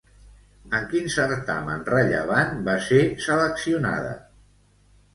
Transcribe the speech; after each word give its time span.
En 0.77 0.87
quin 0.93 1.11
certamen 1.17 1.85
rellevant 1.91 2.59
va 2.71 2.77
ser 2.89 3.01
seleccionada? 3.29 4.21